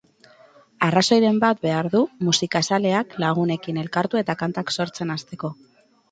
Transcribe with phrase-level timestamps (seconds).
[0.85, 1.99] Arrazoiren bat behar du
[2.29, 5.53] musikazaleak, lagunekin elkartu eta kantak sortzen hasteko.